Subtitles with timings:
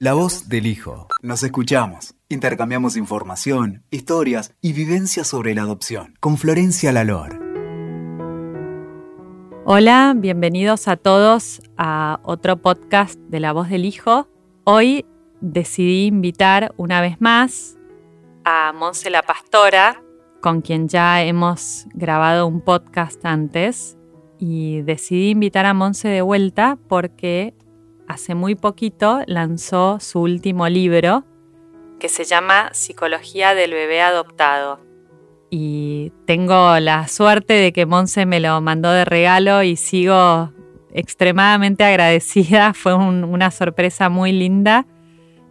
[0.00, 1.08] La voz del hijo.
[1.22, 2.14] Nos escuchamos.
[2.28, 6.14] Intercambiamos información, historias y vivencias sobre la adopción.
[6.20, 7.40] Con Florencia Lalor.
[9.64, 14.28] Hola, bienvenidos a todos a otro podcast de La voz del hijo.
[14.62, 15.04] Hoy
[15.40, 17.76] decidí invitar una vez más
[18.44, 20.00] a Monse la Pastora,
[20.40, 23.98] con quien ya hemos grabado un podcast antes.
[24.38, 27.52] Y decidí invitar a Monse de vuelta porque
[28.08, 31.24] hace muy poquito lanzó su último libro
[31.98, 34.80] que se llama Psicología del bebé adoptado.
[35.50, 40.52] Y tengo la suerte de que Monse me lo mandó de regalo y sigo
[40.92, 42.72] extremadamente agradecida.
[42.74, 44.86] Fue una sorpresa muy linda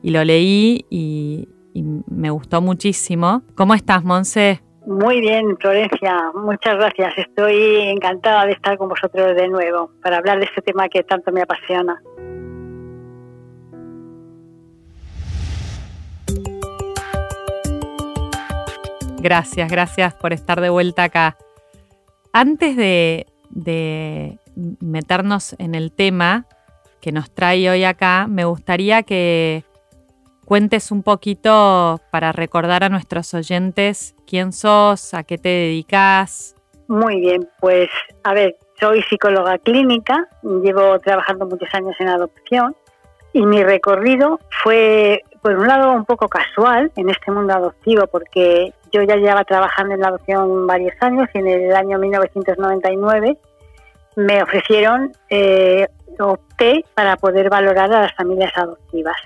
[0.02, 3.44] y lo leí y, y me gustó muchísimo.
[3.56, 4.62] ¿Cómo estás, Monse?
[4.88, 7.18] Muy bien, Florencia, muchas gracias.
[7.18, 11.30] Estoy encantada de estar con vosotros de nuevo para hablar de este tema que tanto
[11.34, 12.02] me apasiona.
[19.20, 21.36] Gracias, gracias por estar de vuelta acá.
[22.32, 23.28] Antes de,
[24.80, 26.46] meternos en el tema
[27.02, 29.66] que nos trae hoy acá, me gustaría que
[30.46, 36.56] cuentes un poquito para recordar a nuestros oyentes quién sos, a qué te dedicas.
[36.88, 37.90] Muy bien, pues
[38.24, 42.76] a ver, soy psicóloga clínica, llevo trabajando muchos años en adopción
[43.34, 48.74] y mi recorrido fue, por un lado, un poco casual en este mundo adoptivo, porque
[48.92, 53.38] yo ya llevaba trabajando en la adopción varios años y en el año 1999
[54.16, 55.88] me ofrecieron, eh,
[56.20, 59.18] opté para poder valorar a las familias adoptivas.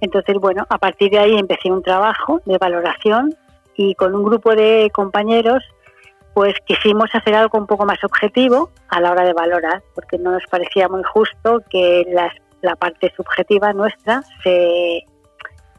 [0.00, 3.34] Entonces, bueno, a partir de ahí empecé un trabajo de valoración
[3.76, 5.62] y con un grupo de compañeros
[6.34, 10.32] pues quisimos hacer algo un poco más objetivo a la hora de valorar, porque no
[10.32, 12.04] nos parecía muy justo que
[12.60, 15.02] la parte subjetiva nuestra se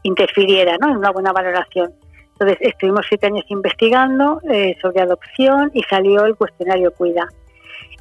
[0.02, 1.92] interfiriera en una buena valoración.
[2.32, 7.28] Entonces estuvimos siete años investigando eh, sobre adopción y salió el cuestionario Cuida.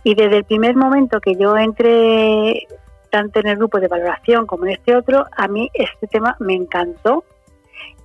[0.04, 2.68] Y desde el primer momento que yo entré
[3.10, 6.54] tanto en el grupo de valoración como en este otro, a mí este tema me
[6.54, 7.24] encantó.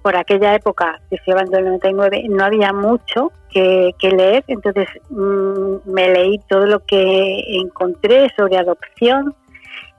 [0.02, 5.76] Por aquella época, que estoy hablando del 99, no había mucho que, leer, entonces mm,
[5.90, 9.34] me leí todo lo que encontré sobre adopción,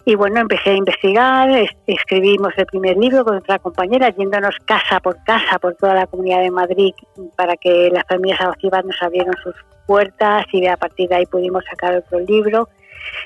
[0.05, 1.49] y bueno, empecé a investigar,
[1.87, 6.41] escribimos el primer libro con otra compañera, yéndonos casa por casa por toda la comunidad
[6.41, 6.93] de Madrid
[7.37, 9.55] para que las familias adoptivas nos abrieron sus
[9.85, 12.67] puertas y a partir de ahí pudimos sacar otro libro.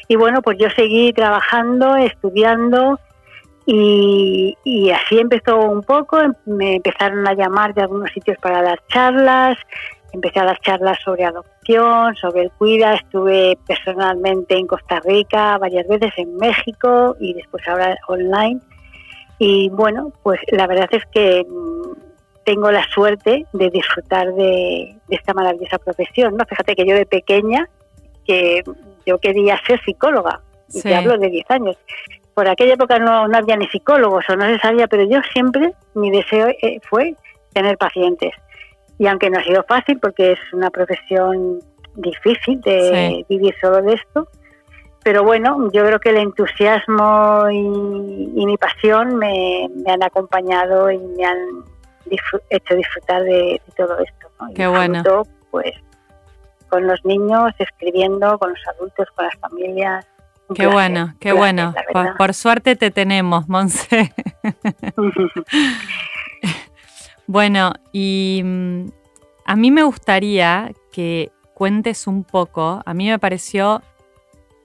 [0.08, 3.00] Y bueno, pues yo seguí trabajando, estudiando
[3.70, 8.80] y, y así empezó un poco, me empezaron a llamar de algunos sitios para dar
[8.88, 9.58] charlas,
[10.14, 15.86] empecé a dar charlas sobre adopción, sobre el cuida, estuve personalmente en Costa Rica varias
[15.86, 18.62] veces, en México y después ahora online.
[19.38, 25.34] Y bueno, pues la verdad es que mm, tengo la suerte de disfrutar de, esta
[25.34, 26.38] maravillosa profesión.
[26.38, 26.46] ¿no?
[26.46, 27.68] Fíjate que yo de pequeña,
[28.26, 28.64] que
[29.06, 30.40] yo quería ser psicóloga,
[30.74, 31.78] y te hablo de 10 años.
[32.38, 35.74] Por aquella época no, no había ni psicólogos o no se sabía, pero yo siempre,
[35.96, 37.16] mi deseo eh, fue
[37.52, 38.32] tener pacientes
[39.00, 41.62] y aunque no ha sido fácil porque es una profesión
[41.96, 44.28] difícil de vivir solo de esto,
[45.04, 51.26] pero bueno, yo creo que el entusiasmo y, mi pasión me, han acompañado y me
[51.26, 51.40] han
[52.52, 54.28] hecho disfrutar de, todo esto.
[54.54, 55.02] Qué bueno.
[55.50, 55.72] Pues
[56.70, 60.06] con los niños, escribiendo, con los adultos, con las familias.
[60.56, 61.74] Qué bueno, qué bueno.
[62.18, 64.14] por, suerte te tenemos, Monse.
[67.30, 68.86] Bueno, y mm,
[69.44, 73.82] a mí me gustaría que cuentes un poco, a mí me pareció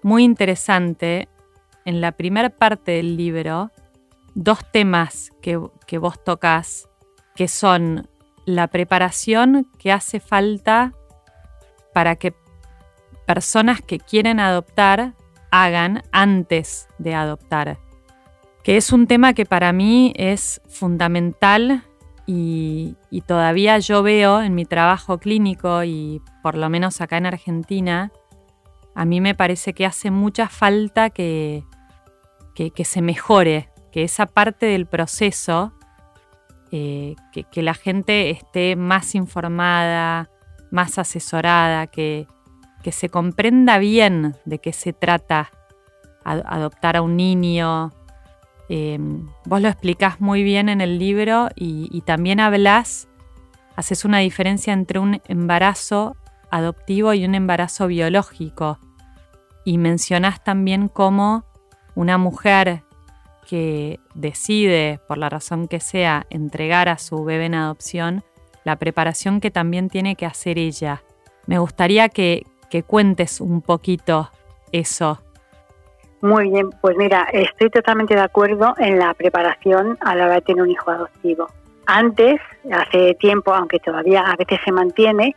[0.05, 1.29] muy interesante
[1.85, 3.73] en la primera parte del libro
[4.35, 6.89] dos temas que, que vos tocas,
[7.35, 8.09] que son
[8.45, 10.93] la preparación que hace falta
[11.93, 12.33] para que
[13.27, 15.15] personas que quieren adoptar
[15.53, 17.79] hagan antes de adoptar,
[18.65, 21.85] que es un tema que para mí es fundamental
[22.27, 22.97] y,
[23.27, 28.11] todavía yo veo en mi trabajo clínico y por lo menos acá en Argentina,
[28.95, 31.65] a mí me parece que hace mucha falta que,
[32.55, 35.75] que, se mejore, que esa parte del proceso,
[36.71, 40.31] eh, que, la gente esté más informada,
[40.71, 42.27] más asesorada, que,
[42.83, 45.51] que se comprenda bien de qué se trata
[46.25, 47.91] adoptar a un niño,
[48.75, 53.07] Em, vos lo explicás muy bien en el libro y, también hablas,
[53.77, 56.17] haces una diferencia entre un embarazo
[56.51, 58.79] adoptivo y un embarazo biológico.
[59.67, 61.45] Y mencionás también cómo
[61.95, 62.83] una mujer
[63.47, 68.25] que decide, por la razón que sea, entregar a su bebé en adopción,
[68.65, 71.03] la preparación que también tiene que hacer ella.
[71.47, 74.31] Me gustaría que, que cuentes un poquito
[74.73, 75.19] eso.
[76.23, 80.41] Muy bien, pues mira, estoy totalmente de acuerdo en la preparación a la hora de
[80.41, 81.49] tener un hijo adoptivo.
[81.85, 82.41] Antes,
[82.73, 85.37] hace tiempo, aunque todavía a veces se mantiene,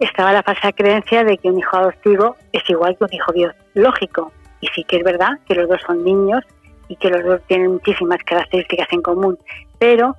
[0.00, 4.32] estaba la falsa creencia de que un hijo adoptivo es igual que un hijo biológico.
[4.60, 6.42] Y sí que es verdad que los dos son niños
[6.88, 9.38] y que los dos tienen muchísimas características en común.
[9.78, 10.16] Pero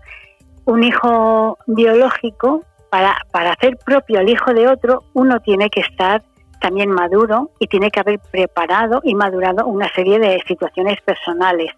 [0.64, 6.24] un hijo biológico, para, para hacer propio al hijo de otro, uno tiene que estar
[6.64, 11.72] también maduro y tiene que haber preparado y madurado una serie de situaciones personales.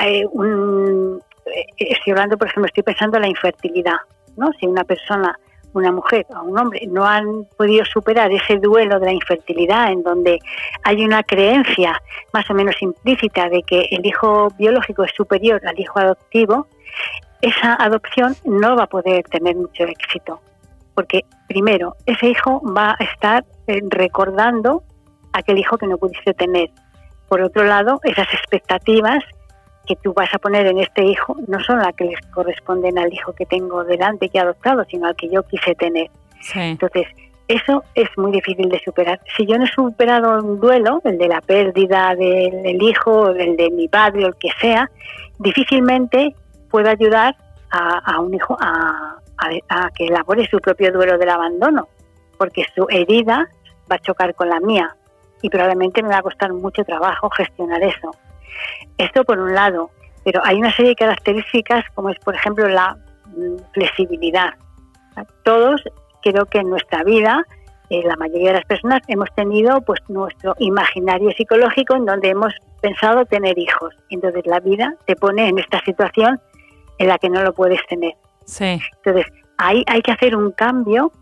[0.00, 3.96] Eh, eh, estoy hablando, por ejemplo, estoy pensando en la infertilidad.
[4.36, 4.52] ¿no?
[4.60, 5.36] Si una persona
[5.72, 10.04] una mujer o un hombre no han podido superar ese duelo de la infertilidad en
[10.04, 10.38] donde
[10.84, 12.00] hay una creencia
[12.32, 16.68] más o menos implícita de que el hijo biológico es superior al hijo adoptivo,
[17.42, 20.40] esa adopción no va a poder tener mucho éxito.
[20.94, 24.82] Porque primero, ese hijo va a estar eh, recordando
[25.32, 26.70] aquel hijo que no pudiste tener.
[27.28, 29.22] Por otro lado, esas expectativas
[29.86, 33.12] que tú vas a poner en este hijo no son las que les corresponden al
[33.12, 36.10] hijo que tengo delante, que he adoptado, sino al que yo quise tener.
[36.54, 37.06] Entonces,
[37.48, 39.20] eso es muy difícil de superar.
[39.36, 43.70] Si yo no he superado un duelo, el de la pérdida del, hijo, el de
[43.70, 44.90] mi padre o el que sea,
[45.38, 46.34] difícilmente
[46.70, 47.36] puedo ayudar
[47.70, 51.88] a, un hijo a, a, que elabore su propio duelo del abandono,
[52.38, 53.48] porque su herida
[53.90, 54.96] va a chocar con la mía
[55.42, 58.10] y probablemente me va a costar mucho trabajo gestionar eso.
[58.98, 59.90] Esto por un lado,
[60.24, 62.96] pero hay una serie de características como es, por ejemplo, la
[63.26, 64.54] mm, flexibilidad.
[65.42, 65.82] Todos,
[66.22, 67.44] creo que en nuestra vida,
[67.90, 72.54] eh, la mayoría de las personas hemos tenido pues nuestro imaginario psicológico en donde hemos
[72.80, 73.94] pensado tener hijos.
[74.10, 76.40] Entonces la vida te pone en esta situación
[76.98, 78.14] en la que no lo puedes tener.
[78.44, 78.80] Sí.
[78.96, 79.26] Entonces
[79.58, 81.12] ahí hay que hacer un cambio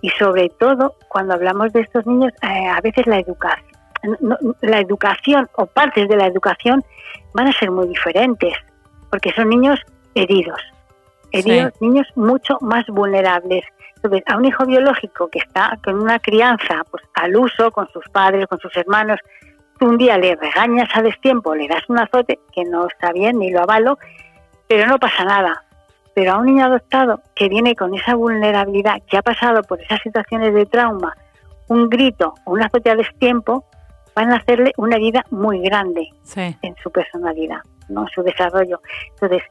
[0.00, 3.68] y sobre todo cuando hablamos de estos niños, eh, a veces la educación
[4.60, 6.84] la educación o partes de la educación
[7.34, 8.54] van a ser muy diferentes,
[9.10, 9.80] porque son niños
[10.14, 10.60] heridos,
[11.32, 13.64] heridos, niños mucho más vulnerables.
[13.96, 18.04] Entonces, a un hijo biológico que está con una crianza pues, al uso, con sus
[18.10, 19.18] padres, con sus hermanos,
[19.78, 23.38] tú un día le regañas a destiempo, le das un azote, que no está bien,
[23.38, 23.98] ni lo avalo,
[24.68, 25.64] pero no pasa nada.
[26.14, 30.00] Pero a un niño adoptado que viene con esa vulnerabilidad, que ha pasado por esas
[30.02, 31.14] situaciones de trauma,
[31.68, 33.64] un grito o un azote a destiempo,
[34.14, 36.08] van a hacerle una herida muy grande
[36.62, 38.02] en su personalidad, ¿no?
[38.02, 38.80] en su desarrollo.
[39.12, 39.42] Entonces,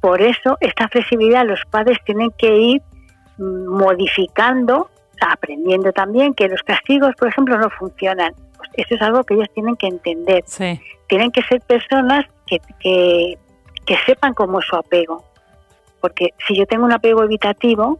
[0.00, 2.82] por eso esta flexibilidad los padres tienen que ir
[3.36, 4.90] mm, modificando,
[5.20, 8.32] aprendiendo también que los castigos, por ejemplo, no funcionan.
[8.56, 10.44] Pues eso es algo que ellos tienen que entender.
[11.06, 13.38] Tienen que ser personas que, que,
[13.84, 15.24] que sepan cómo es su apego.
[16.00, 17.98] Porque si yo tengo un apego evitativo,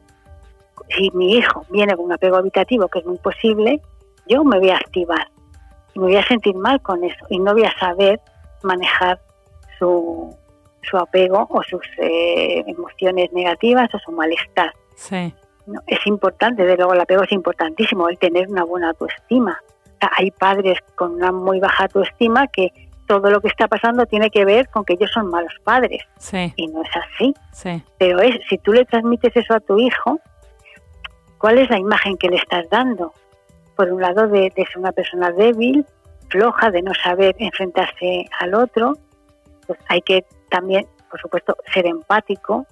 [0.97, 3.81] si mi hijo viene con un apego evitativo, que es muy posible,
[4.27, 5.29] yo me voy a activar
[5.95, 8.21] y me voy a sentir mal con eso y no voy a saber
[8.63, 9.21] manejar
[9.79, 10.35] su,
[10.83, 14.73] su apego o sus eh, emociones negativas o su malestar.
[14.97, 15.35] Sí.
[15.87, 19.59] es importante, de luego el apego es importantísimo, el tener una buena autoestima.
[20.01, 24.45] hay padres con una muy baja autoestima que todo lo que está pasando tiene que
[24.45, 26.01] ver con que ellos son malos padres.
[26.19, 26.53] Sí.
[26.55, 27.35] Y no es así.
[27.51, 27.83] Sí.
[27.99, 30.21] Pero es, si tú le transmites eso a tu hijo,
[31.37, 33.13] ¿cuál es la imagen que le estás dando?
[33.75, 35.87] por un lado, de, ser una persona débil,
[36.29, 38.93] floja, de no saber enfrentarse al otro,
[39.67, 42.67] pues hay que también, por supuesto, ser empático.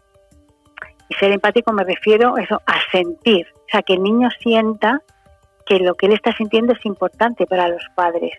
[1.08, 5.00] Y ser empático me refiero eso, a sentir, o sea, que el niño sienta
[5.64, 8.38] que lo que él está sintiendo es importante para los padres.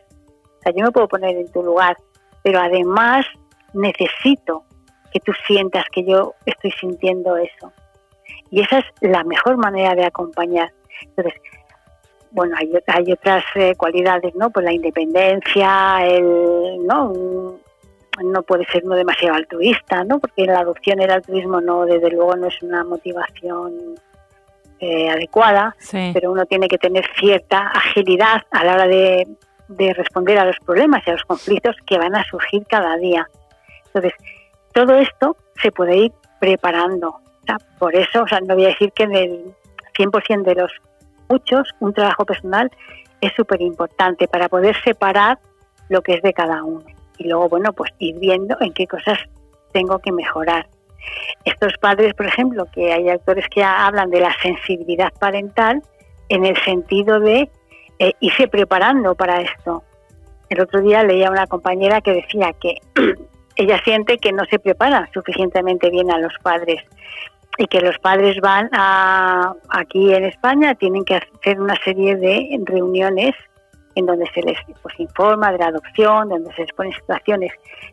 [0.60, 1.98] O sea, yo me puedo poner en tu lugar,
[2.44, 3.26] pero además
[3.74, 4.64] necesito
[5.12, 7.72] que tú sientas que yo estoy sintiendo eso.
[8.52, 10.72] Y esa es la mejor manera de acompañar.
[11.02, 11.34] Entonces,
[12.32, 14.50] bueno, hay, hay otras eh, cualidades, ¿no?
[14.52, 17.60] Pues la independencia, el, ¿no?
[18.24, 20.20] no puede ser uno demasiado altruista, ¿no?
[20.20, 23.96] Porque en la adopción el altruismo no, desde luego, no es una motivación
[24.80, 25.76] eh, adecuada,
[26.14, 29.28] pero uno tiene que tener cierta agilidad a la hora de,
[29.70, 33.28] de responder a los problemas y a los conflictos que van a surgir cada día.
[33.86, 34.14] Entonces,
[34.74, 37.20] todo esto se puede ir preparando.
[37.78, 39.54] por eso, o sea, no voy a decir que en el
[39.98, 40.72] 100% de los
[41.30, 42.72] muchos, un trabajo personal
[43.22, 45.40] es súper importante para poder separar
[45.90, 46.86] lo que es de cada uno.
[47.18, 49.20] Y luego, bueno, pues ir viendo en qué cosas
[49.72, 50.68] tengo que mejorar.
[51.46, 55.82] Estos padres, por ejemplo, que hay actores que hablan de la sensibilidad parental
[56.30, 57.50] en el sentido de
[58.00, 59.84] eh, irse preparando para esto.
[60.50, 62.78] El otro día leía una compañera que decía que
[63.56, 66.82] ella siente que no se prepara suficientemente bien a los padres
[67.58, 72.58] y que los padres van a, aquí en España, tienen que hacer una serie de
[72.64, 73.36] reuniones
[73.96, 77.52] en donde se les pues, informa de la adopción, donde se les ponen situaciones,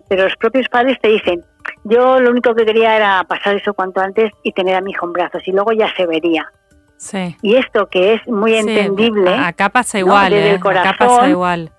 [0.09, 1.45] pero los propios padres te dicen,
[1.83, 5.07] yo lo único que quería era pasar eso cuanto antes y tener a mi hijo
[5.07, 6.49] en brazos y luego ya se vería.
[6.97, 7.37] Sí.
[7.43, 9.35] Y esto que es muy entendible.
[9.35, 10.37] Acá pasa igual, ¿no?
[10.37, 10.61] ¿eh?
[10.61, 11.71] acá pasa igual.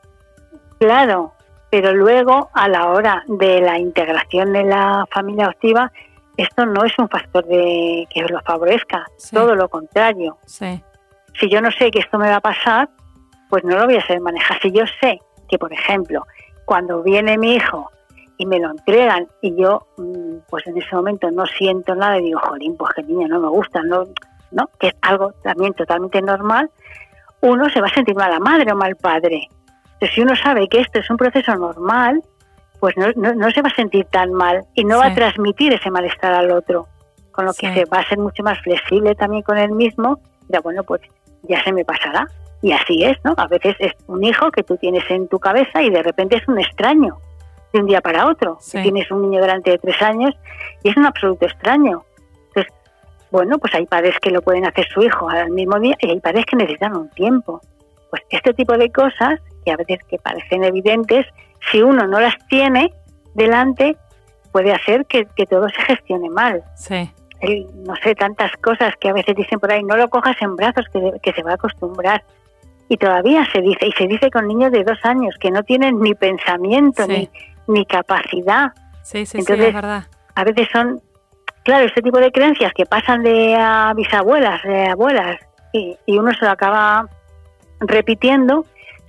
[0.80, 1.34] Claro,
[1.70, 5.92] pero luego a la hora de la integración de la familia adoptiva,
[6.38, 10.38] esto no es un factor de que lo favorezca, todo lo contrario.
[10.48, 12.90] Si yo no sé que esto me va a pasar,
[13.50, 14.60] pues no lo voy a hacer manejar.
[14.62, 15.20] Si yo sé
[15.50, 16.26] que, por ejemplo,
[16.66, 17.90] cuando viene mi hijo
[18.38, 22.24] y me lo entregan y yo, mm, pues en ese momento no siento nada y
[22.24, 24.04] digo, jolín, pues que niño no me gusta, no,
[24.52, 26.70] no, que es algo también totalmente normal,
[27.42, 29.48] uno se va a sentir mala madre o mal padre.
[29.94, 32.22] Entonces, si uno sabe que esto es un proceso normal,
[32.80, 35.90] pues no, no, se va a sentir tan mal y no va a transmitir ese
[35.90, 36.88] malestar al otro,
[37.32, 40.60] con lo que se va a ser mucho más flexible también con él mismo, ya
[40.60, 41.02] bueno, pues
[41.44, 42.28] ya se me pasará.
[42.62, 43.34] Y así es, ¿no?
[43.38, 46.48] A veces es un hijo que tú tienes en tu cabeza y de repente es
[46.48, 47.18] un extraño,
[47.74, 48.58] de un día para otro.
[48.72, 50.34] Tienes un niño durante de tres años
[50.84, 52.04] y es un absoluto extraño.
[53.28, 56.10] Entonces, bueno, pues hay padres que lo pueden hacer su hijo al mismo día y
[56.10, 57.62] hay padres que necesitan un tiempo.
[58.10, 61.26] Pues este tipo de cosas, que a veces que parecen evidentes,
[61.72, 62.94] si uno no las tiene
[63.34, 63.98] delante,
[64.52, 66.64] puede hacer que, todo se gestione mal.
[66.76, 67.12] Sí.
[67.86, 70.86] no sé, tantas cosas que a veces dicen por ahí, no lo cojas en brazos,
[71.22, 72.24] que, se va a acostumbrar.
[72.90, 76.00] Y todavía se dice, y se dice con niños de dos años, que no tienen
[76.00, 77.30] ni pensamiento, ni,
[77.68, 78.72] ni capacidad.
[79.04, 80.06] Sí, sí, sí, es verdad.
[80.36, 81.02] A veces son,
[81.68, 85.38] claro, este tipo de creencias que pasan de a bisabuelas, de abuelas,
[85.74, 87.10] y, y uno se lo acaba
[87.82, 88.64] repitiendo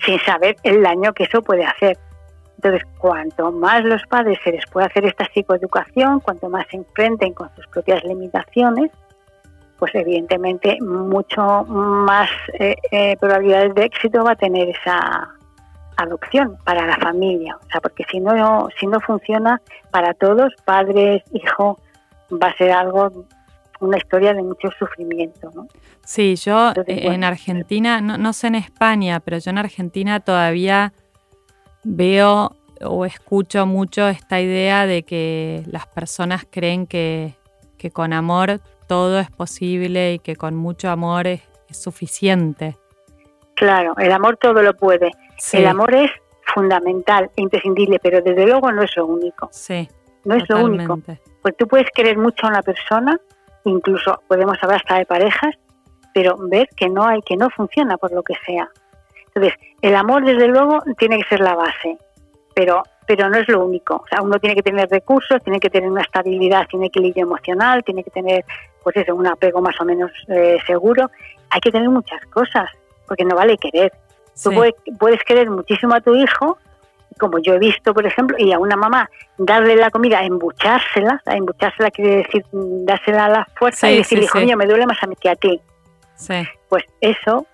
[0.05, 1.97] sin saber el daño que eso puede hacer.
[2.57, 7.33] Entonces, cuanto más los padres se les puede hacer esta psicoeducación, cuanto más se enfrenten
[7.33, 8.91] con sus propias limitaciones,
[9.79, 15.29] pues evidentemente mucho más eh, eh, probabilidades de éxito va a tener esa
[15.97, 17.57] adopción para la familia.
[17.57, 19.62] O sea, porque si no, si no funciona
[19.93, 21.79] para todos, padres, hijo,
[22.30, 23.26] va a ser algo,
[23.80, 25.50] una historia de mucho sufrimiento.
[25.54, 25.66] ¿no?
[26.04, 30.92] Sí, yo eh, en Argentina, no, no sé en España, pero yo en Argentina todavía
[31.85, 32.52] veo
[32.85, 37.35] o escucho mucho esta idea de que las personas creen que,
[37.92, 42.76] con amor todo es posible y que con mucho amor es, suficiente.
[43.54, 45.11] Claro, el amor todo lo puede.
[45.52, 46.11] El amor es
[46.54, 49.50] fundamental, imprescindible, pero desde luego no es lo único.
[49.52, 49.87] Sí.
[50.25, 50.99] No es lo único.
[51.49, 53.19] Pues tú puedes querer mucho a una persona,
[53.64, 55.55] incluso podemos hablar hasta de parejas,
[56.12, 58.69] pero ver que no hay, que no funciona por lo que sea.
[59.28, 61.97] Entonces, el amor, desde luego, tiene que ser la base,
[62.55, 63.95] pero, pero no es lo único.
[63.97, 67.83] O sea, uno tiene que tener recursos, tiene que tener una estabilidad, tiene equilibrio emocional,
[67.83, 68.45] tiene que tener,
[68.85, 71.11] pues eso, un apego más o menos eh, seguro.
[71.49, 72.69] Hay que tener muchas cosas,
[73.07, 73.90] porque no vale querer.
[74.43, 74.50] Tú
[74.99, 76.59] puedes, querer muchísimo a tu hijo,
[77.18, 81.90] como yo he visto, por ejemplo, y a una mamá darle la comida, embuchársela, embuchársela
[81.90, 85.14] quiere decir dársela a la fuerza y decir, hijo mío, me duele más a mí
[85.20, 85.60] que a ti.
[86.68, 87.46] Pues eso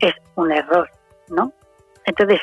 [0.00, 0.88] es un error.
[1.32, 1.52] ¿no?
[2.04, 2.40] Entonces,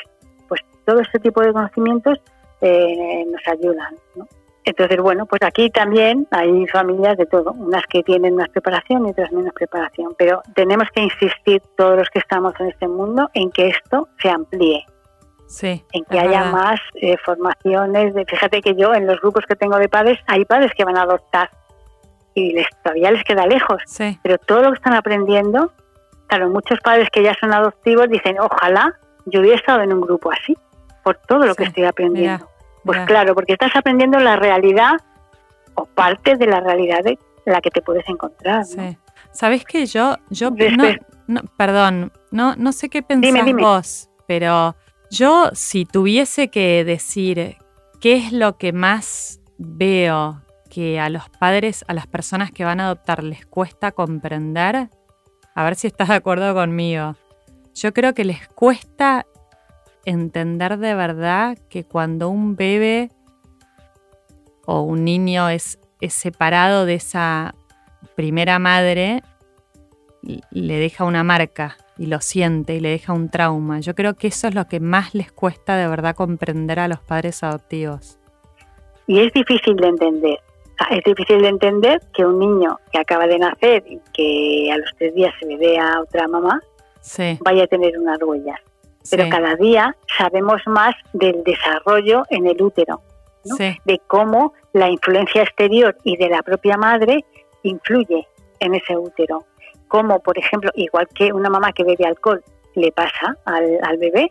[0.48, 2.18] pues todo este tipo de conocimientos
[2.60, 4.26] eh, nos ayudan, ¿no?
[4.62, 9.10] Entonces, bueno, pues aquí también hay familias de todo, unas que tienen más preparación y
[9.10, 13.50] otras menos preparación, pero tenemos que insistir todos los que estamos en este mundo en
[13.50, 14.84] que esto se amplíe.
[15.50, 18.14] Sí, en que haya más eh, formaciones.
[18.14, 20.96] De, fíjate que yo en los grupos que tengo de padres hay padres que van
[20.96, 21.50] a adoptar
[22.34, 23.82] y les, todavía les queda lejos,
[24.22, 25.72] pero todo lo que están aprendiendo
[26.30, 28.94] Claro, muchos padres que ya son adoptivos dicen, ojalá
[29.26, 30.56] yo hubiera estado en un grupo así,
[31.02, 32.48] por todo lo que estoy aprendiendo.
[32.84, 34.92] pues claro, porque estás aprendiendo la realidad
[35.74, 38.64] o parte de la realidad de la que te puedes encontrar.
[38.64, 38.96] Sí.
[39.32, 40.50] Sabes que yo, yo
[41.26, 44.76] no, perdón, no, no sé qué pensás vos, pero
[45.10, 47.56] yo si tuviese que decir
[48.00, 52.80] qué es lo que más veo que a los padres, a las personas que van
[52.80, 54.88] a adoptar les cuesta comprender,
[55.54, 57.16] a ver si estás de acuerdo conmigo.
[57.74, 59.26] Yo creo que les cuesta
[60.04, 63.10] entender de verdad que cuando un bebé
[64.64, 67.54] o un niño es, separado de esa
[68.16, 69.22] primera madre,
[70.22, 73.80] le deja una marca y lo siente y le deja un trauma.
[73.80, 77.00] Yo creo que eso es lo que más les cuesta de verdad comprender a los
[77.00, 78.18] padres adoptivos.
[79.06, 80.38] Y es difícil de entender.
[80.90, 84.88] Es difícil de entender que un niño que acaba de nacer y que a los
[84.96, 86.62] tres días se le ve a otra mamá
[87.40, 88.58] vaya a tener unas huellas.
[89.10, 93.02] Pero cada día sabemos más del desarrollo en el útero.
[93.84, 97.26] de cómo la influencia exterior y de la propia madre
[97.62, 98.26] influye
[98.60, 99.44] en ese útero.
[99.90, 102.42] Como, por ejemplo, igual que una mamá que bebe alcohol
[102.76, 104.30] le pasa al, bebé,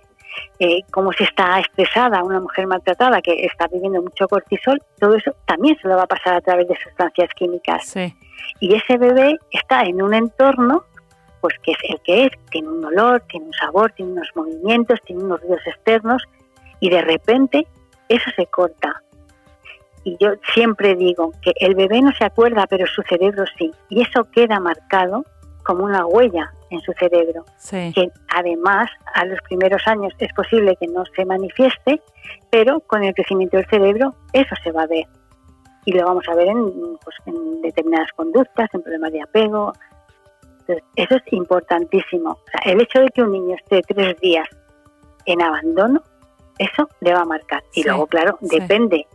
[0.58, 5.36] eh, cómo se está estresada una mujer maltratada que está viviendo mucho cortisol, todo eso
[5.46, 7.94] también se lo va a pasar a través de sustancias químicas.
[8.62, 10.86] Y ese bebé está en un entorno
[11.42, 15.02] pues que es el que es, tiene un olor, tiene un sabor, tiene unos movimientos,
[15.06, 16.24] tiene unos ruidos externos
[16.80, 17.68] y de repente
[18.08, 19.04] eso se corta.
[20.04, 23.72] Y yo siempre digo que el bebé no se acuerda, pero su cerebro sí.
[23.90, 25.26] Y eso queda marcado
[25.70, 27.46] como una huella en su cerebro.
[27.94, 32.02] Que además a los primeros años es posible que no se manifieste,
[32.50, 35.06] pero con el crecimiento del cerebro eso se va a ver.
[35.86, 39.74] Y lo vamos a ver en, pues, en determinadas conductas, en problemas de apego,
[40.96, 42.40] eso es importantísimo.
[42.66, 44.50] el hecho de que un niño esté tres días
[45.28, 46.02] en abandono,
[46.58, 47.64] eso le va a marcar.
[47.76, 49.06] Y luego, claro, depende,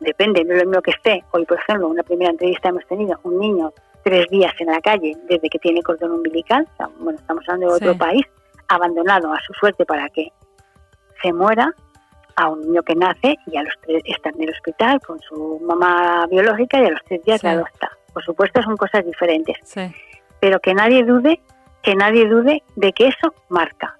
[0.00, 1.22] depende, no es lo mismo que esté.
[1.32, 3.74] Hoy, por ejemplo, en una primera entrevista hemos tenido un niño
[4.04, 6.66] tres días en la calle desde que tiene cordón umbilical,
[6.98, 8.24] bueno, estamos hablando de otro país,
[8.68, 10.32] abandonado a su suerte para que
[11.22, 11.74] se muera,
[12.36, 15.60] a un niño que nace y a los tres está en el hospital con su
[15.66, 17.90] mamá biológica y a los tres días la adopta.
[18.12, 19.56] Por supuesto, son cosas diferentes.
[19.64, 19.92] Sí
[20.40, 21.40] pero que nadie dude,
[21.82, 23.96] que nadie dude de que eso marca.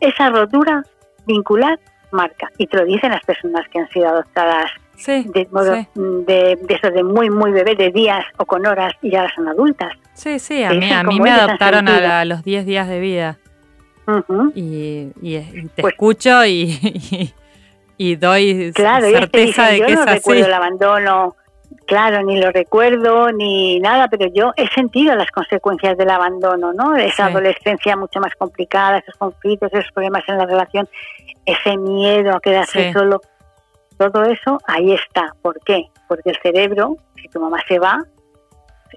[0.00, 0.82] esa rotura
[1.26, 1.78] vincular
[2.10, 2.48] marca.
[2.58, 4.70] Y te lo dicen las personas que han sido adoptadas
[5.06, 9.26] de modo de, de, de muy, muy bebé, de días o con horas y ya
[9.34, 9.92] son adultas.
[10.14, 13.38] Sí, sí, a mí, a mí me adoptaron a, los 10 días de vida.
[14.54, 15.06] y,
[15.76, 17.32] te pues escucho y,
[17.96, 21.36] y, doy certeza de que yo no recuerdo el abandono
[21.90, 26.96] Claro, ni lo recuerdo ni nada, pero yo he sentido las consecuencias del abandono, ¿no?
[26.96, 30.88] Esa adolescencia mucho más complicada, esos conflictos, esos problemas en la relación,
[31.44, 33.20] ese miedo a quedarse solo,
[34.08, 35.34] todo eso ahí está.
[35.42, 35.90] ¿Por qué?
[36.08, 38.02] Porque el cerebro, si tu mamá se va,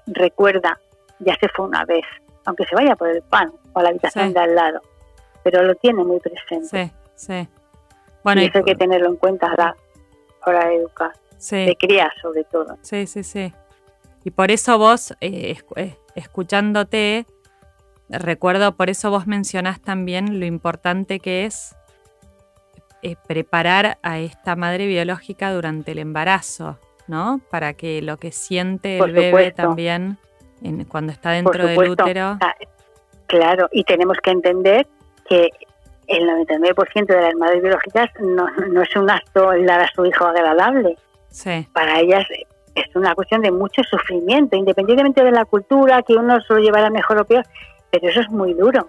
[0.06, 0.78] recuerda,
[1.18, 2.04] ya se fue una vez,
[2.46, 4.80] aunque se vaya por el pan o a la habitación de al lado,
[5.42, 6.68] pero lo tiene muy presente.
[6.68, 7.48] Sí, sí.
[8.22, 9.76] Bueno, y eso hay que tenerlo en cuenta a la
[10.46, 11.12] hora de educar
[11.50, 12.78] de cría sobre todo.
[12.82, 13.52] Sí, sí, sí.
[14.24, 17.26] Y por eso vos, eh, eh, escuchándote,
[18.08, 21.76] recuerdo, por eso vos mencionás también lo importante que es
[23.04, 27.40] eh, preparar a esta madre biológica durante el embarazo, ¿no?
[27.50, 30.16] Para que lo que siente el bebé también
[30.88, 32.38] cuando está dentro del útero.
[32.40, 32.54] Ah,
[33.26, 34.86] claro, y tenemos que entender
[35.28, 35.50] que
[36.06, 40.06] el 99% de las madres biológicas no, no es un acto el dar a su
[40.06, 40.96] hijo agradable,
[41.74, 42.26] para ellas
[42.74, 46.88] es una cuestión de mucho sufrimiento, independientemente de la cultura, que uno se lo llevará
[46.90, 47.44] mejor o peor,
[47.90, 48.88] pero eso es muy duro.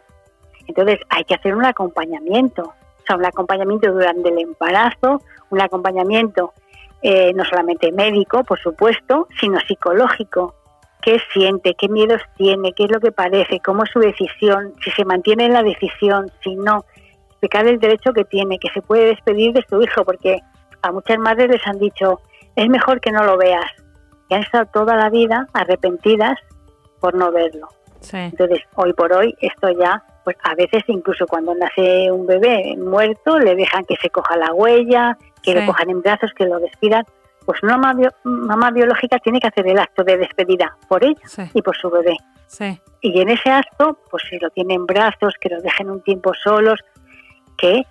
[0.68, 2.74] Entonces hay que hacer un acompañamiento,
[3.06, 6.54] o sea, un acompañamiento durante el embarazo, un acompañamiento
[7.02, 10.56] eh, no solamente médico, por supuesto, sino psicológico.
[11.04, 11.76] ¿Qué siente?
[11.76, 12.74] ¿Qué miedos tiene?
[12.74, 13.60] ¿Qué es lo que parece?
[13.60, 14.74] ¿Cómo es su decisión?
[14.84, 16.84] Si se mantiene en la decisión, si no.
[17.30, 20.40] Explicar el derecho que tiene, que se puede despedir de su hijo, porque
[20.82, 22.22] a muchas madres les han dicho,
[22.56, 23.70] es mejor que no lo veas.
[24.30, 26.40] Y han estado toda la vida arrepentidas
[27.00, 27.68] por no verlo.
[28.14, 33.38] Entonces, hoy por hoy, esto ya, pues a veces incluso cuando nace un bebé muerto,
[33.38, 37.06] le dejan que se coja la huella, que lo cojan en brazos, que lo despidan.
[37.46, 41.22] Pues una mamá, biológica tiene que hacer el acto de despedida por ella
[41.54, 42.18] y por su bebé.
[43.02, 46.34] Y en ese acto, pues si lo tiene en brazos, que lo dejen un tiempo
[46.34, 46.80] solos,
[47.56, 47.84] que,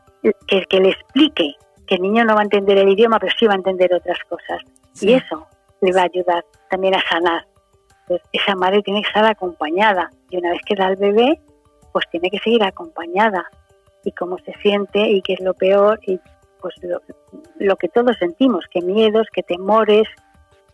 [0.49, 1.55] que, que le explique
[1.87, 4.19] que el niño no va a entender el idioma, pero sí va a entender otras
[4.29, 4.61] cosas.
[5.01, 5.47] Y eso
[5.81, 7.47] le va a ayudar también a sanar.
[8.09, 11.41] Pues esa madre tiene que estar acompañada y una vez que da el bebé,
[11.95, 13.49] pues tiene que seguir acompañada.
[14.05, 16.19] Y cómo se siente y qué es lo peor y
[16.61, 17.01] pues lo,
[17.59, 20.09] lo que todos sentimos, que miedos, que temores,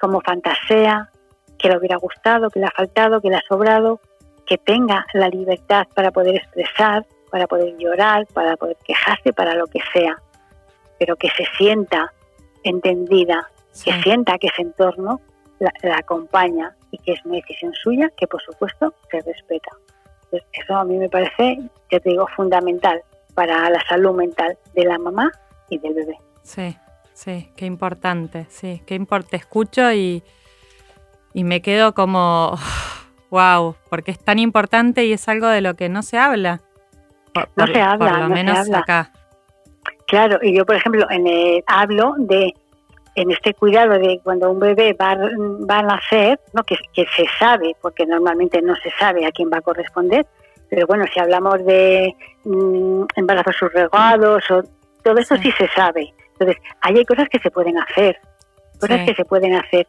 [0.01, 1.11] como fantasea,
[1.59, 4.01] que le hubiera gustado, que le ha faltado, que le ha sobrado,
[4.47, 9.67] que tenga la libertad para poder expresar, para poder llorar, para poder quejarse, para lo
[9.67, 10.17] que sea.
[10.99, 12.13] Pero que se sienta
[12.65, 13.47] entendida,
[13.85, 15.21] que sienta que ese entorno
[15.59, 19.71] la, acompaña y que es una decisión suya que por supuesto se respeta.
[20.53, 21.59] Eso a mí me parece,
[21.91, 23.03] yo te digo, fundamental
[23.35, 25.31] para la salud mental de la mamá
[25.69, 26.19] y del bebé.
[26.43, 26.77] Sí,
[27.15, 29.37] sí, qué importante, sí, qué importante.
[29.37, 30.23] Escucho y,
[31.33, 32.55] y me quedo como,
[33.31, 36.61] wow, porque es tan importante y es algo de lo que no se habla.
[37.57, 39.13] no se habla, por lo menos acá.
[40.07, 42.53] Claro, y yo, por ejemplo, en el, hablo de
[43.15, 46.63] en este cuidado de cuando un bebé va, va a nacer, ¿no?
[46.63, 50.27] que, se sabe, porque normalmente no se sabe a quién va a corresponder,
[50.69, 54.63] pero bueno, si hablamos de mm, embarazos subrogados o
[55.03, 55.51] todo eso sí.
[55.53, 58.19] se sabe, Entonces, ahí hay cosas que se pueden hacer,
[58.79, 59.87] cosas que se pueden hacer.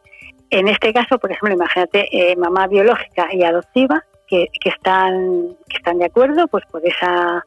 [0.50, 5.78] En este caso, por ejemplo, imagínate eh, mamá biológica y adoptiva que, que, están que
[5.78, 7.46] están de acuerdo, pues por esa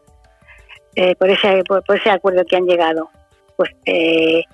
[0.94, 3.10] eh, por ese por, ese acuerdo que han llegado,
[3.56, 4.44] pues eh,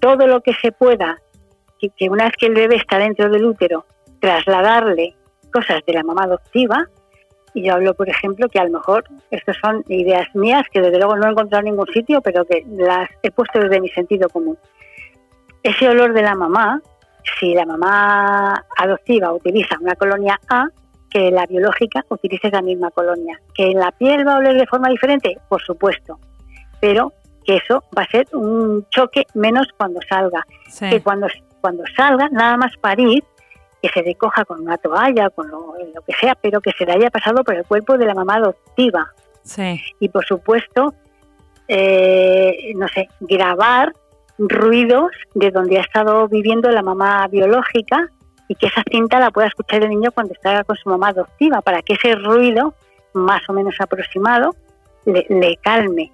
[0.00, 1.18] todo lo que se pueda,
[1.78, 3.84] que, una vez que el bebé está dentro del útero,
[4.20, 5.14] trasladarle
[5.52, 6.86] cosas de la mamá adoptiva,
[7.52, 10.98] y yo hablo, por ejemplo, que a lo mejor estas son ideas mías que desde
[10.98, 14.28] luego no he encontrado en ningún sitio, pero que las he puesto desde mi sentido
[14.28, 14.56] común.
[15.62, 16.80] Ese olor de la mamá,
[17.38, 20.68] si la mamá adoptiva utiliza una colonia A,
[21.10, 23.40] que la biológica utilice esa misma colonia.
[23.54, 25.36] ¿Que en la piel va a oler de forma diferente?
[25.48, 26.18] Por supuesto.
[26.80, 27.12] Pero
[27.50, 30.46] que eso va a ser un choque menos cuando salga.
[30.78, 31.26] Que cuando,
[31.60, 33.24] cuando salga, nada más parir,
[33.82, 35.74] que se recoja con una toalla, con lo,
[36.06, 39.10] que sea, pero que se le haya pasado por el cuerpo de la mamá adoptiva.
[39.42, 39.80] Sí.
[39.98, 40.94] Y por supuesto,
[41.66, 43.94] eh, no sé, grabar
[44.38, 48.10] ruidos de donde ha estado viviendo la mamá biológica
[48.46, 51.62] y que esa cinta la pueda escuchar el niño cuando está con su mamá adoptiva,
[51.62, 52.74] para que ese ruido,
[53.12, 54.54] más o menos aproximado,
[55.04, 56.12] le, calme.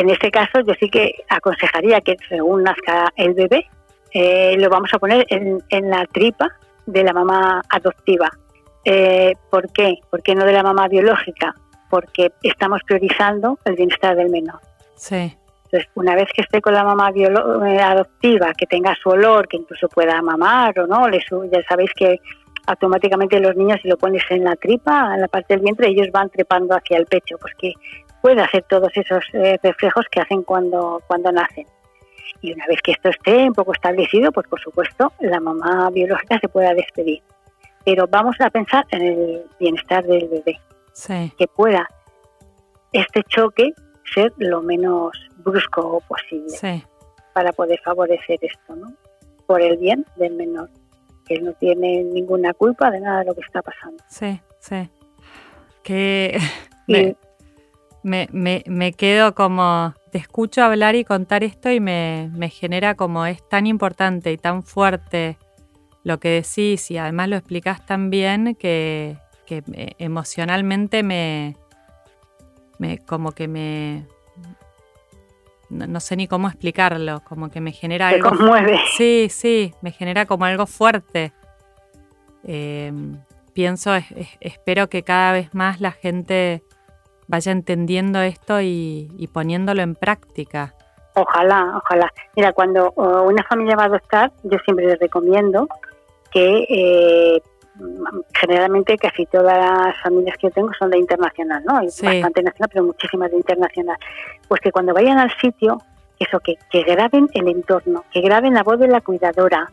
[0.00, 3.66] En este caso, yo sí que aconsejaría que según nazca el bebé,
[4.14, 6.48] eh, lo vamos a poner en, en la tripa
[6.86, 8.30] de la mamá adoptiva.
[8.82, 9.98] Eh, ¿Por qué?
[10.08, 11.54] ¿Por qué no de la mamá biológica?
[11.90, 14.60] Porque estamos priorizando el bienestar del menor.
[14.94, 15.36] Sí.
[15.64, 19.58] Entonces, una vez que esté con la mamá eh, adoptiva, que tenga su olor, que
[19.58, 22.20] incluso pueda mamar o no, ya sabéis que
[22.66, 26.08] automáticamente los niños, si lo pones en la tripa, en la parte del vientre, ellos
[26.10, 27.74] van trepando hacia el pecho, porque
[28.20, 31.66] puede hacer todos esos eh, reflejos que hacen cuando, cuando nacen.
[32.42, 36.38] Y una vez que esto esté un poco establecido, pues por supuesto la mamá biológica
[36.40, 37.22] se pueda despedir.
[37.84, 40.60] Pero vamos a pensar en el bienestar del bebé.
[41.36, 41.88] Que pueda
[42.92, 43.72] este choque
[44.12, 46.84] ser lo menos brusco posible
[47.32, 48.92] para poder favorecer esto, ¿no?
[49.46, 50.68] Por el bien del menor,
[51.26, 54.02] que él no tiene ninguna culpa de nada de lo que está pasando.
[54.08, 54.90] Sí, sí.
[55.82, 56.38] Que
[58.02, 63.26] me, me, me quedo como te escucho hablar y contar esto y me, genera como
[63.26, 65.38] es tan importante y tan fuerte
[66.02, 69.16] lo que decís y además lo explicas tan bien que,
[69.98, 71.56] emocionalmente me,
[72.78, 74.06] me, como que me
[75.68, 78.30] no, sé ni cómo explicarlo, como que me genera algo.
[78.30, 78.78] conmueve.
[78.96, 81.32] Sí, sí, me genera como algo fuerte.
[82.44, 82.92] Eh,
[83.52, 83.92] pienso,
[84.40, 86.62] espero que cada vez más la gente
[87.30, 90.74] vaya entendiendo esto y, poniéndolo en práctica.
[91.14, 92.12] Ojalá, ojalá.
[92.36, 95.68] Mira, cuando una familia va a adoptar, yo siempre les recomiendo
[96.32, 97.42] que eh,
[98.34, 101.76] generalmente casi todas las familias que yo tengo son de internacional, ¿no?
[101.78, 103.96] Hay bastante nacional, pero muchísimas de internacional.
[104.48, 105.78] Pues que cuando vayan al sitio,
[106.18, 109.70] eso, que, que graben el entorno, que graben la voz de la cuidadora,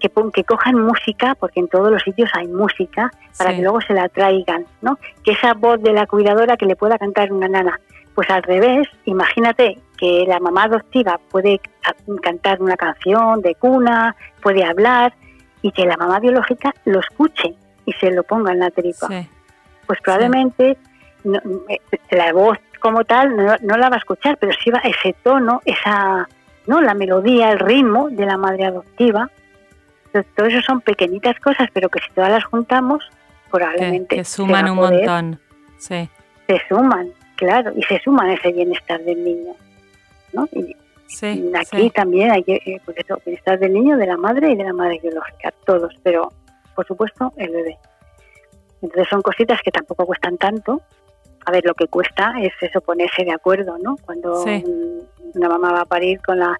[0.00, 3.94] que, que cojan música, porque en todos los sitios hay música, para que luego se
[3.94, 4.98] la traigan, ¿no?
[5.22, 7.78] Que esa voz de la cuidadora que le pueda cantar una nana.
[8.14, 11.60] Pues al revés, imagínate que la mamá adoptiva puede
[12.22, 15.12] cantar una canción de cuna, puede hablar,
[15.62, 17.54] y que la mamá biológica lo escuche
[17.86, 19.08] y se lo ponga en la tripa.
[19.86, 20.78] Pues probablemente
[21.24, 25.14] eh, la voz como tal no, no, la va a escuchar, pero sí va ese
[25.22, 26.28] tono, esa,
[26.66, 26.80] ¿no?
[26.80, 29.30] la melodía, el ritmo de la madre adoptiva,
[30.36, 33.08] todo eso son pequeñitas cosas, pero que si todas las juntamos,
[33.50, 34.16] probablemente...
[34.16, 35.40] Que, suman un montón,
[35.78, 36.08] sí.
[36.46, 39.54] Se suman, claro, y se suman ese bienestar del niño,
[40.32, 40.48] ¿no?
[40.52, 44.50] Y sí, aquí también hay que, eh, pues eso, bienestar del niño, de la madre
[44.50, 46.32] y de la madre biológica, todos, pero
[46.74, 47.78] por supuesto el bebé.
[48.82, 50.80] Entonces son cositas que tampoco cuestan tanto.
[51.46, 53.96] A ver, lo que cuesta es eso, ponerse de acuerdo, ¿no?
[54.04, 54.44] Cuando
[55.34, 56.58] una mamá va a parir con la...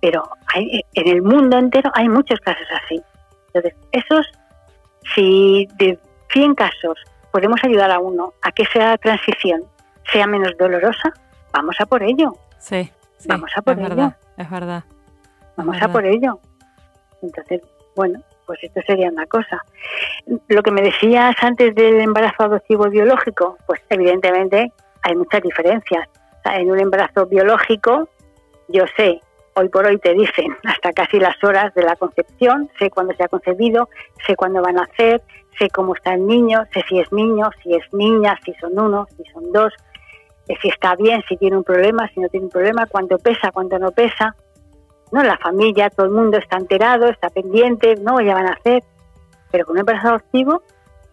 [0.00, 3.00] Pero hay, en el mundo entero hay muchos casos así.
[3.48, 4.26] Entonces, esos,
[5.14, 5.98] si de
[6.32, 6.98] 100 casos
[7.30, 9.62] podemos ayudar a uno a que esa transición
[10.12, 11.12] sea menos dolorosa,
[11.52, 12.32] vamos a por ello.
[12.58, 12.90] Sí,
[13.26, 13.88] vamos a por es ello.
[13.88, 14.84] Verdad, es verdad.
[15.56, 16.40] Vamos a por ello.
[17.22, 17.62] Entonces,
[17.94, 19.62] bueno, pues esto sería una cosa.
[20.48, 26.08] Lo que me decías antes del embarazo adoptivo biológico, pues evidentemente hay muchas diferencias
[26.54, 28.08] en un embarazo biológico,
[28.68, 29.20] yo sé,
[29.54, 33.24] hoy por hoy te dicen hasta casi las horas de la concepción, sé cuándo se
[33.24, 33.88] ha concebido,
[34.26, 35.22] sé cuándo van a nacer,
[35.58, 39.06] sé cómo está el niño, sé si es niño, si es niña, si son uno,
[39.16, 39.72] si son dos,
[40.48, 43.50] eh, si está bien, si tiene un problema, si no tiene un problema, cuánto pesa,
[43.52, 44.36] cuánto no pesa.
[45.12, 48.82] No, la familia, todo el mundo está enterado, está pendiente, no, ya van a hacer.
[49.50, 50.62] Pero con un embarazo adoptivo,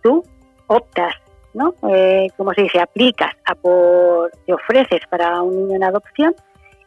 [0.02, 0.24] tú
[0.68, 1.14] optas
[1.54, 1.76] ¿no?
[1.90, 6.36] Eh, como se dice, aplicas a por, te ofreces para un niño en adopción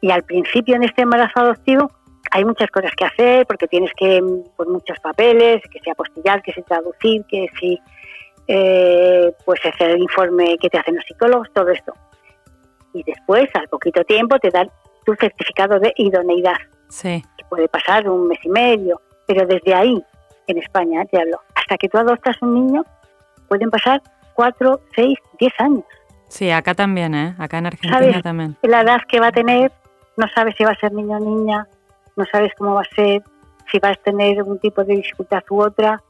[0.01, 1.91] y al principio en este embarazo adoptivo
[2.31, 4.21] hay muchas cosas que hacer porque tienes que,
[4.57, 7.79] pues muchos papeles, que sea apostillar, que sea traducir, que si,
[8.49, 11.93] eh, pues hacer el informe que te hacen los psicólogos, todo esto.
[12.93, 14.69] Y después, al poquito tiempo, te dan
[15.05, 16.57] tu certificado de idoneidad.
[16.89, 17.23] Sí.
[17.37, 20.03] Que puede pasar un mes y medio, pero desde ahí,
[20.47, 22.85] en España, te hablo, hasta que tú adoptas un niño,
[23.49, 24.03] pueden pasar
[24.35, 25.85] cuatro, seis, diez años.
[26.29, 27.35] Sí, acá también, ¿eh?
[27.39, 28.57] Acá en Argentina también.
[28.63, 29.73] La edad que va a tener,
[30.17, 31.67] no sabes si va a ser niño o niña,
[32.17, 33.23] no sabes cómo va a ser,
[33.71, 36.03] si vas a tener un tipo de dificultad u otra.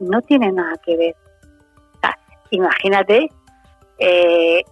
[0.00, 1.16] no tiene nada que ver.
[2.50, 3.28] imagínate,
[3.98, 4.62] eh,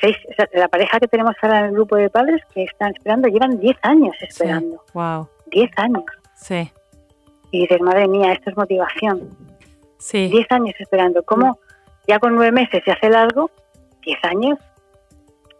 [0.00, 0.16] seis,
[0.52, 3.76] la pareja que tenemos ahora en el grupo de padres que están esperando, llevan 10
[3.82, 4.82] años esperando.
[4.94, 5.28] wow.
[5.50, 6.04] 10 años.
[6.34, 6.72] Sí.
[7.50, 9.30] Y dices, madre mía, esto es motivación.
[9.98, 10.28] Sí.
[10.28, 11.22] 10 años esperando.
[11.22, 11.58] ¿Cómo
[12.06, 13.50] ya con nueve meses se hace largo?
[14.02, 14.58] 10 años.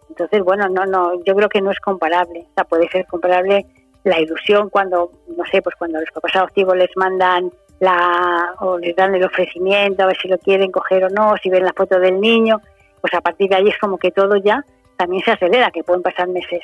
[0.08, 2.40] Entonces, bueno, no, no, yo creo que no es comparable.
[2.40, 3.66] O sea, puede ser comparable
[4.04, 8.94] la ilusión cuando, no sé, pues cuando los papás adoptivos les mandan la, o les
[8.96, 11.98] dan el ofrecimiento, a ver si lo quieren coger o no, si ven la foto
[11.98, 12.60] del niño,
[13.02, 14.64] pues a partir de ahí es como que todo ya
[14.96, 16.62] también se acelera, que pueden pasar meses.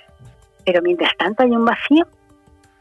[0.65, 2.07] Pero mientras tanto hay un vacío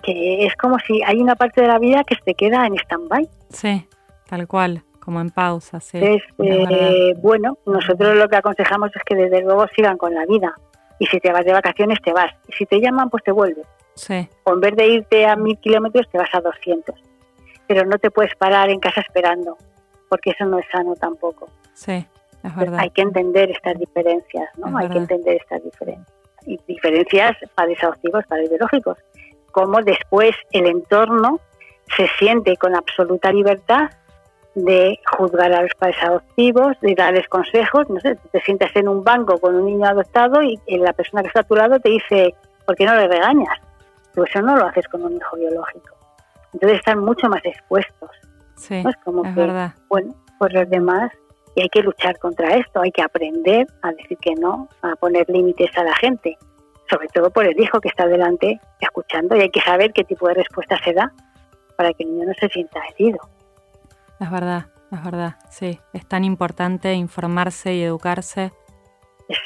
[0.03, 3.27] que es como si hay una parte de la vida que se queda en stand-by.
[3.49, 3.87] Sí,
[4.29, 5.97] tal cual, como en pausa, sí.
[5.97, 10.53] Eh, bueno, nosotros lo que aconsejamos es que desde luego sigan con la vida.
[10.99, 12.31] Y si te vas de vacaciones, te vas.
[12.47, 13.65] Y si te llaman, pues te vuelves.
[13.95, 14.29] Sí.
[14.43, 16.95] O en vez de irte a mil kilómetros, te vas a 200.
[17.67, 19.57] Pero no te puedes parar en casa esperando,
[20.09, 21.49] porque eso no es sano tampoco.
[21.73, 22.05] Sí,
[22.47, 22.79] es verdad.
[22.79, 24.77] Hay que entender estas diferencias, ¿no?
[24.77, 26.17] hay que entender estas diferencias.
[26.45, 28.97] Y diferencias padres adoptivos, padres biológicos.
[29.51, 31.39] Cómo después el entorno
[31.95, 33.89] se siente con absoluta libertad
[34.55, 37.89] de juzgar a los padres adoptivos, de darles consejos.
[37.89, 41.27] No sé, te sientas en un banco con un niño adoptado y la persona que
[41.27, 42.33] está a tu lado te dice,
[42.65, 43.59] ¿por qué no le regañas?
[44.23, 45.95] eso no lo haces con un hijo biológico.
[46.53, 48.09] Entonces están mucho más expuestos.
[48.55, 49.73] Sí, es como que, verdad.
[49.89, 51.11] bueno, pues los demás,
[51.57, 55.27] y hay que luchar contra esto, hay que aprender a decir que no, a poner
[55.27, 56.37] límites a la gente,
[56.87, 60.27] sobre todo por el hijo que está delante escuchando, y hay que saber qué tipo
[60.27, 61.11] de respuesta se da
[61.75, 63.17] para que el niño no se sienta herido.
[64.19, 68.51] Es verdad, es verdad, sí, es tan importante informarse y educarse.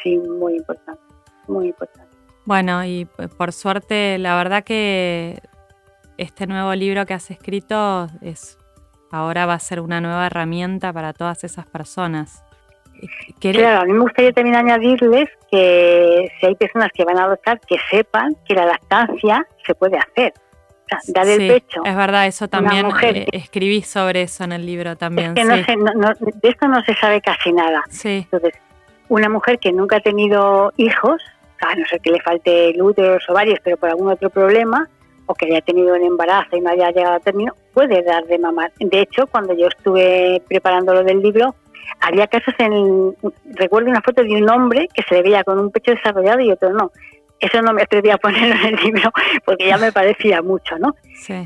[0.03, 1.01] Sí, muy importante,
[1.47, 2.17] muy importante.
[2.43, 5.39] Bueno, y por suerte, la verdad que
[6.17, 8.57] este nuevo libro que has escrito es
[9.11, 12.43] ahora va a ser una nueva herramienta para todas esas personas.
[13.39, 17.59] Claro, a mí me gustaría también añadirles que si hay personas que van a adoptar,
[17.59, 20.33] que sepan que la lactancia se puede hacer.
[20.37, 21.81] O sea, dar el pecho.
[21.85, 25.37] Es verdad, eso también eh, escribí sobre eso en el libro también.
[25.37, 27.81] Es que no de esto no se sabe casi nada.
[27.89, 28.27] Sí.
[28.31, 28.53] Entonces,
[29.09, 31.21] una mujer que nunca ha tenido hijos
[31.61, 34.89] a no ser que le falte el útero, los ovarios, pero por algún otro problema,
[35.25, 38.39] o que haya tenido un embarazo y no haya llegado a término, puede dar de
[38.39, 38.71] mamar.
[38.79, 41.55] De hecho, cuando yo estuve preparando lo del libro,
[41.99, 43.15] había casos en.
[43.53, 46.51] Recuerdo una foto de un hombre que se le veía con un pecho desarrollado y
[46.51, 46.91] otro no.
[47.39, 49.11] Eso no me atreví a ponerlo en el libro
[49.45, 50.95] porque ya me parecía mucho, ¿no?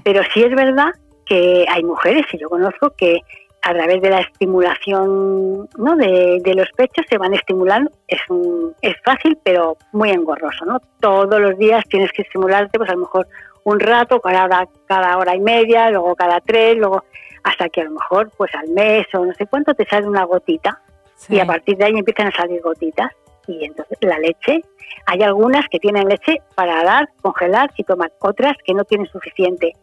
[0.04, 0.90] Pero sí es verdad
[1.26, 3.22] que hay mujeres, y yo conozco, que
[3.66, 5.96] a través de la estimulación ¿no?
[5.96, 7.90] de, los pechos se van estimulando.
[8.08, 10.66] Es, un, es fácil, pero muy engorroso.
[10.66, 10.80] ¿no?
[11.00, 13.28] Todos los días tienes que estimularte, pues a lo mejor
[13.66, 17.04] un rato, cada hora, cada hora y media, luego cada tres, luego
[17.44, 20.24] hasta que a lo mejor pues al mes o no sé cuánto te sale una
[20.24, 20.82] gotita
[21.30, 23.12] y a partir de ahí empiezan a salir gotitas.
[23.48, 24.62] Y entonces la leche,
[25.06, 29.74] hay algunas que tienen leche para dar, congelar y tomar, otras que no tienen suficiente.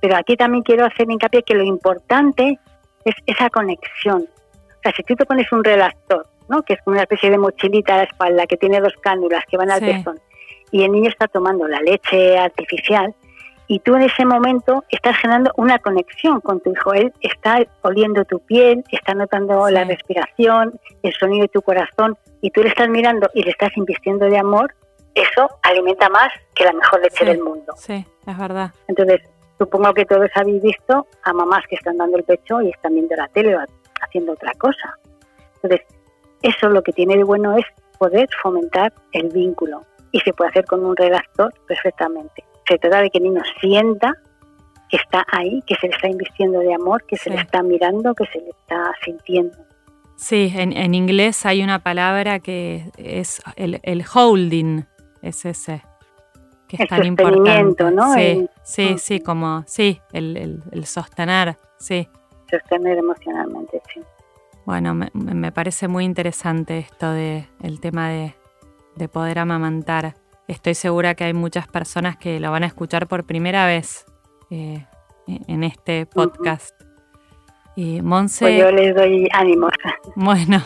[0.00, 2.58] Pero aquí también quiero hacer hincapié que lo importante
[3.04, 4.28] es esa conexión.
[4.68, 6.62] O sea, si tú te pones un relaxador, ¿no?
[6.62, 9.56] que es como una especie de mochilita a la espalda que tiene dos cánulas que
[9.56, 10.20] van al pezón,
[10.70, 13.14] y el niño está tomando la leche artificial,
[13.68, 16.94] y tú en ese momento estás generando una conexión con tu hijo.
[16.94, 22.50] Él está oliendo tu piel, está notando la respiración, el sonido de tu corazón, y
[22.50, 24.72] tú le estás mirando y le estás invirtiendo de amor,
[25.16, 27.74] eso alimenta más que la mejor leche del mundo.
[27.76, 28.70] Sí, es verdad.
[28.86, 29.22] Entonces,
[29.58, 33.16] Supongo que todos habéis visto a mamás que están dando el pecho y están viendo
[33.16, 33.60] la tele o
[34.02, 34.98] haciendo otra cosa.
[35.62, 35.86] Entonces,
[36.42, 37.64] eso lo que tiene de bueno es
[37.98, 39.80] poder fomentar el vínculo
[40.16, 42.42] y se puede hacer con un redactor perfectamente.
[42.66, 44.14] Se trata de que el niño sienta
[44.88, 48.14] que está ahí, que se le está invirtiendo de amor, que se le está mirando,
[48.14, 49.58] que se le está sintiendo.
[50.16, 54.84] Sí, en, inglés hay una palabra que es el, el holding,
[55.20, 55.82] es ese
[56.68, 57.90] que es tan importante.
[57.90, 58.14] ¿no?
[58.14, 58.98] Sí, sí, mm.
[58.98, 62.08] sí, como, sí, el, sostener, sí.
[62.50, 64.00] Sostener emocionalmente, sí.
[64.64, 68.34] Bueno, me, parece muy interesante esto de el tema de,
[69.08, 70.14] poder amamantar.
[70.48, 74.04] estoy segura que hay muchas personas que lo van a escuchar por primera vez
[74.50, 74.86] eh,
[75.26, 76.74] en este podcast.
[77.76, 78.46] Y Monse.
[78.46, 79.72] Pues yo les doy ánimos.
[80.16, 80.62] Bueno.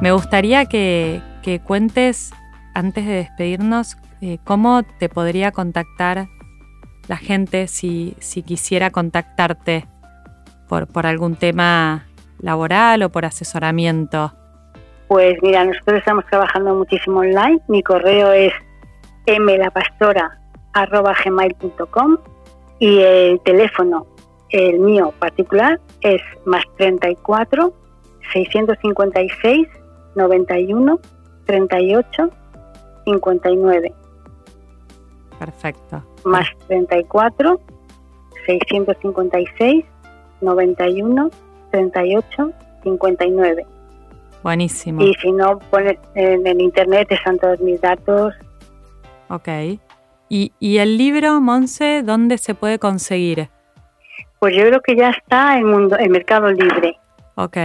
[0.00, 1.20] Me gustaría que,
[1.64, 2.32] cuentes,
[2.72, 6.28] antes de despedirnos, eh, cómo te podría contactar
[7.08, 9.86] la gente si, si quisiera contactarte
[10.68, 12.06] por, por algún tema
[12.40, 14.34] laboral o por asesoramiento.
[15.08, 17.60] Pues mira, nosotros estamos trabajando muchísimo online.
[17.66, 18.52] Mi correo es
[19.26, 22.18] mlapastora.gmail.com
[22.78, 24.06] y el teléfono,
[24.50, 27.72] el mío particular, es más 34
[28.32, 29.66] 656
[30.14, 31.00] 91
[31.46, 32.30] 38
[33.04, 33.94] 59.
[35.38, 36.02] Perfecto.
[36.24, 37.60] Más 34
[38.46, 39.84] 656
[40.40, 41.30] 91
[41.70, 43.66] 38 59.
[44.42, 45.02] Buenísimo.
[45.02, 48.34] Y si no, pones en el internet están todos mis datos.
[49.28, 49.48] Ok.
[50.28, 53.48] ¿Y, ¿Y el libro, Monse, dónde se puede conseguir?
[54.38, 56.98] Pues yo creo que ya está en, mundo, en Mercado Libre.
[57.34, 57.56] Ok.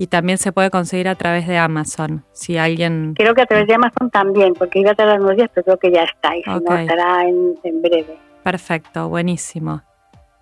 [0.00, 3.14] Y también se puede conseguir a través de Amazon, si alguien...
[3.16, 5.76] Creo que a través de Amazon también, porque iba a tardar unos días, pero creo
[5.78, 8.16] que ya está, y si no, estará en, en breve.
[8.44, 9.82] Perfecto, buenísimo.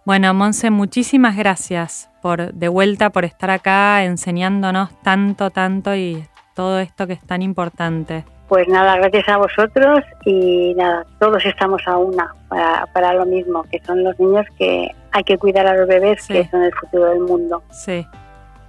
[0.04, 6.22] Bueno, Monse, muchísimas gracias por de vuelta por estar acá enseñándonos tanto, tanto y
[6.54, 8.24] todo esto que es tan importante.
[8.48, 13.64] Pues nada, gracias a vosotros y nada, todos estamos a una para, para lo mismo,
[13.64, 17.06] que son los niños que hay que cuidar a los bebés, que son el futuro
[17.06, 17.62] del mundo.
[17.70, 18.06] Sí.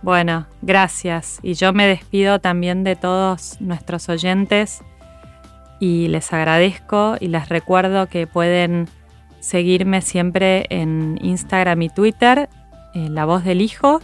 [0.01, 1.39] Bueno, gracias.
[1.41, 4.83] Y yo me despido también de todos nuestros oyentes
[5.79, 8.87] y les agradezco y les recuerdo que pueden
[9.39, 12.49] seguirme siempre en Instagram y Twitter,
[12.93, 13.99] en La Voz del Hijo,